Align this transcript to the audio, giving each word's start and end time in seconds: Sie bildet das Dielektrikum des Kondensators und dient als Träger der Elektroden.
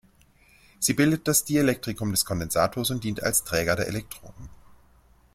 Sie 0.79 0.95
bildet 0.95 1.27
das 1.27 1.45
Dielektrikum 1.45 2.09
des 2.09 2.25
Kondensators 2.25 2.89
und 2.89 3.03
dient 3.03 3.21
als 3.21 3.43
Träger 3.43 3.75
der 3.75 3.87
Elektroden. 3.87 4.49